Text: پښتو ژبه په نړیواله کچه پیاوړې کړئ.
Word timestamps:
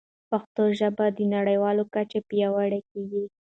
پښتو 0.29 0.63
ژبه 0.79 1.05
په 1.17 1.23
نړیواله 1.35 1.83
کچه 1.95 2.19
پیاوړې 2.29 2.79
کړئ. 2.89 3.25